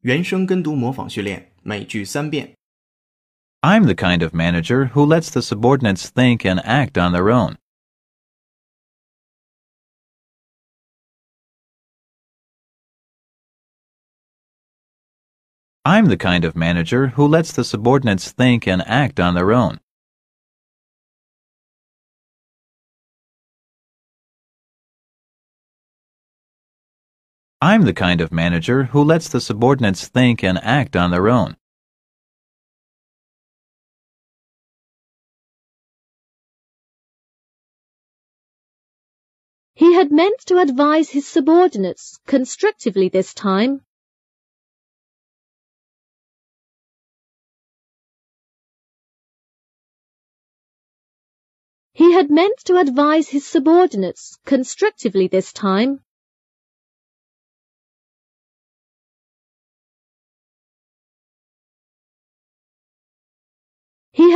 [0.00, 2.54] 原声跟读模仿训练，每句三遍。
[3.62, 7.56] I'm the kind of manager who lets the subordinates think and act on their own.
[15.82, 19.80] I'm the kind of manager who lets the subordinates think and act on their own.
[27.61, 31.57] I'm the kind of manager who lets the subordinates think and act on their own.
[39.73, 43.81] He had meant to advise his subordinates constructively this time.
[51.91, 55.99] He had meant to advise his subordinates constructively this time.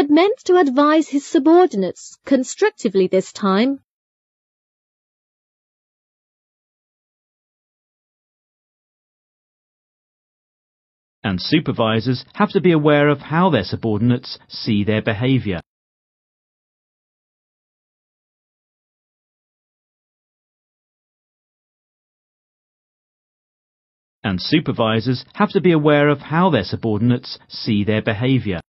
[0.00, 3.80] Had meant to advise his subordinates constructively this time.
[11.22, 15.60] and supervisors have to be aware of how their subordinates see their behavior.
[24.24, 28.60] And supervisors have to be aware of how their subordinates see their behavior.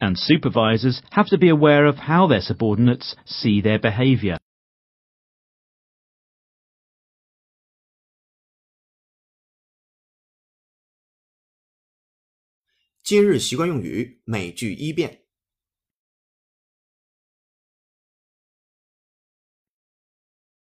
[0.00, 4.38] and supervisors have to be aware of how their subordinates see their behaviour.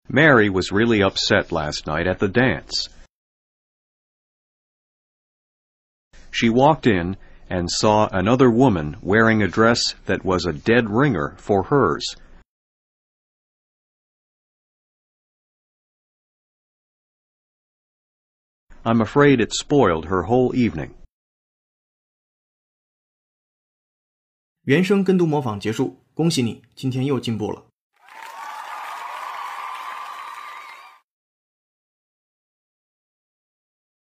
[0.08, 2.88] Mary was really upset last night at the dance.
[6.30, 7.18] She walked in
[7.49, 12.15] and saw another woman wearing a dress that was a dead ringer for hers.
[18.85, 20.95] I'm afraid it spoiled her whole evening.
[24.63, 27.65] 原声跟读模仿结束，恭喜你，今天又进步了。